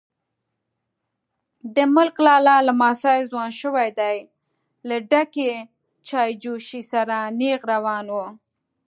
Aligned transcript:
_د 1.75 1.77
ملک 1.95 2.15
لالا 2.25 2.55
لمسی 2.67 3.19
ځوان 3.31 3.51
شوی 3.61 3.89
دی، 3.99 4.17
له 4.87 4.95
ډکې 5.11 5.51
چايجوشې 6.07 6.81
سره 6.91 7.17
نيغ 7.39 7.59
روان 7.73 8.05
و. 8.15 8.17